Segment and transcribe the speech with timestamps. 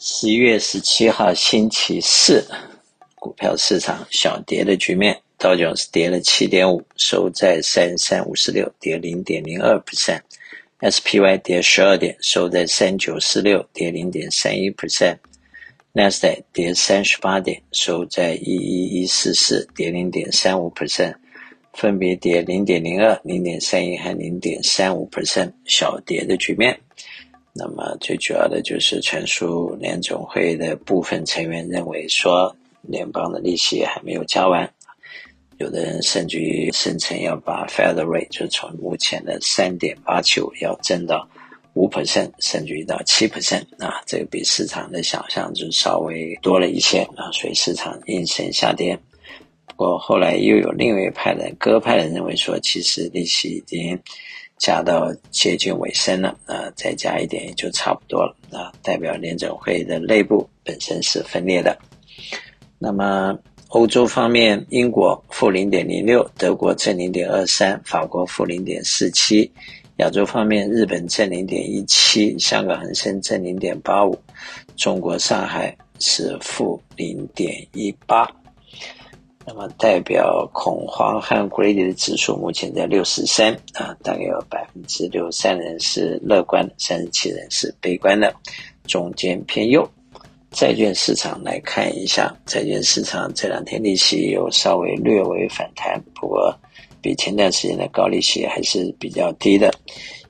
[0.00, 2.46] 十一月十七号星期四，
[3.16, 21.16] 股票市场小跌的局面，道琼斯跌了七点五，收在三三五十六，跌零点零二 percent；SPY 跌十二点，收在三九四六，跌零点三一 percent；NASDAQ 跌三十八点，收在一一一四四，跌零点三五 percent，
[21.72, 26.78] 分别跌零点零二、零点三一和零点三五 percent，小跌的局面。
[27.60, 34.72] 那么最主要的就是传出联总会的部分成员认为说，联邦的利息还没有加完，
[35.58, 41.28] 有的人甚至于声称要把 Fed rate 就从目前的三点八九要增到
[41.74, 48.96] 五 percent，甚至于到七 percent 啊，这个比市场的想象就稍微多了一些啊，所以市场应声下跌。
[49.66, 54.00] 不过后来又有另一派的鸽派的认为说，其实利息已经。
[54.58, 61.78] 加到接近尾声了，啊，再加一点也就差不多了，啊，代表联准会的内部本身是分裂的。
[62.78, 69.50] 那么欧洲方面，英国负零点零六，德国正零点二三，法国负零点四七。
[69.96, 74.16] 亚洲方面，日本正零点一七，香港恒生正零点八五，
[74.76, 78.30] 中国上海是负零点一八。
[79.48, 88.30] 那么代表恐慌和 greedy 的指数目前在六十三啊，大概有百分之六十三人是乐观的，三十七人是悲观的，
[88.86, 89.88] 中间偏右。
[90.50, 96.54] 债券市场来看一下，债券市场这两天利息有稍微略微反弹，不过
[97.00, 99.72] 比前段时间的高利息还是比较低的。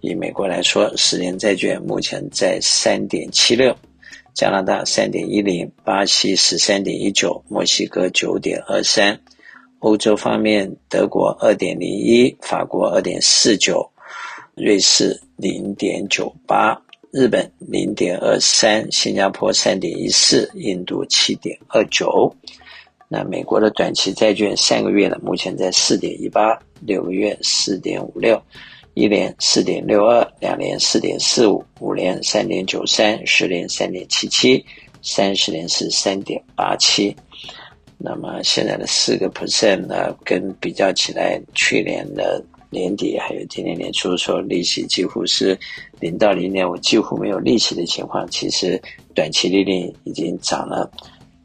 [0.00, 3.74] 以美国来说，十年债券目前在三点七六。
[4.38, 9.18] 加拿大三点一零，巴西十三点一九，墨西哥九点二三，
[9.80, 13.90] 欧洲方面，德国二点零一，法国二点四九，
[14.54, 22.32] 瑞士零点九八，日本零点二三，新加坡三点一四，印度七点二九。
[23.08, 28.40] 那美国的短期债券三个月呢，目前在四点一八，六个月四点五六。
[28.98, 34.66] 一年四点六二，两年四点四五，五年三点九三，十年三点七七，
[35.02, 37.14] 三十年是三点八七。
[37.96, 45.56] 那么现在的四个 percent 呢，跟比较起来，去年的年底还有今年年初说利息几乎是
[46.00, 48.82] 零到零点五，几乎没有利息的情况，其实
[49.14, 50.90] 短期利率已经涨了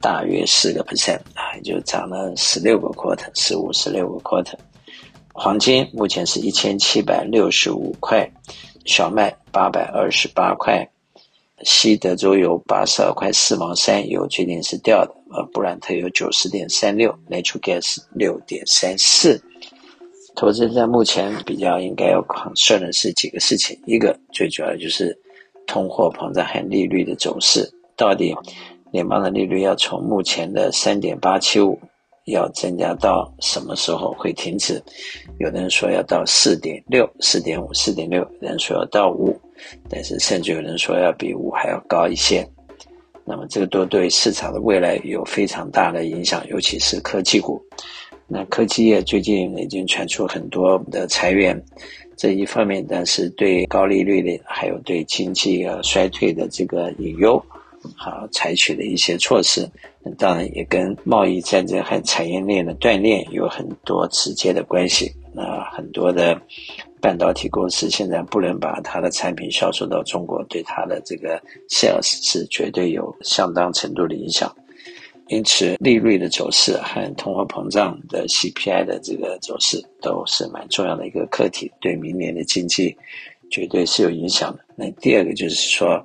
[0.00, 4.54] 大约四个 percent 啊，也就涨了十六个 quarter，十五十六个 quarter。
[5.34, 8.30] 黄金目前是一千七百六十五块，
[8.84, 10.86] 小麦八百二十八块，
[11.62, 19.42] 西德州油八十二块四毛三，油最近是掉的，呃，布兰特油九十点三六，Natural Gas 六点三四。
[20.34, 25.18] 投资在目前比较应该要 concern 的是几个事情，一个最主要的就是
[25.66, 28.34] 通货膨胀和利率的走势，到底
[28.90, 31.80] 联邦的利率要从目前的三点八七五。
[32.26, 34.82] 要增加到什么时候会停止？
[35.38, 39.36] 有的人说要到四点六、四点五、四点六，有人说要到五，
[39.88, 42.48] 但是甚至有人说要比五还要高一些。
[43.24, 47.60] 那么这个都对市场的未来有非常大的影响，尤其是科技股。
[48.26, 51.60] 那科技业最近已经传出很多的裁员，
[52.16, 57.40] 这一方面，但是对高利率的，还有对经济啊衰退的这个隐忧。
[57.96, 59.68] 好，采取的一些措施，
[60.16, 65.12] 当然也跟贸易战争和产业链的断裂有很多直接的关系。
[65.34, 66.40] 那很多的
[67.00, 74.54] 半导体公司现在不能把它的产品销售到中国，对它的这个 sales 是绝对有相当程度的影响。
[75.28, 82.94] 因此，利率的走势和通货膨胀的 CPI 的这个走势都是蛮重要的一个课题，对明年的经济
[83.50, 84.62] 绝对是有影响的。
[84.76, 86.04] 那第二个就是说。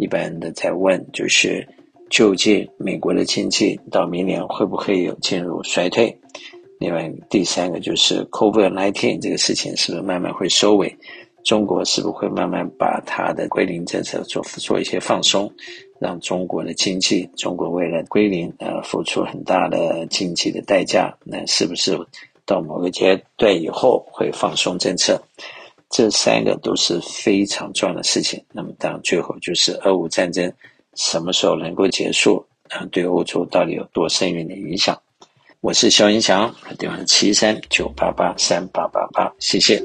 [0.00, 1.68] 一般的在问，就是
[2.08, 6.18] 究竟美国的经济到明年会不会有进入衰退？
[6.78, 10.96] 另外第三个就是 COVID-19 这个事情是不是慢慢会收尾？
[11.44, 15.52] 中国是不是会慢慢把它的归零政策做做一些放松，
[15.98, 21.14] 让中国的经济，中国为了归零呃付出很大的经济的代价？
[21.24, 21.98] 那是不是
[22.46, 25.22] 到某个阶段以后会放松政策？
[25.90, 28.42] 这三个都是非常重要的事情。
[28.52, 30.50] 那么，当然最后就是俄乌战争
[30.94, 32.46] 什么时候能够结束？
[32.68, 34.96] 啊，对欧洲到底有多深远的影响？
[35.60, 39.82] 我是肖云祥，电话七三九八八三八八八，谢谢。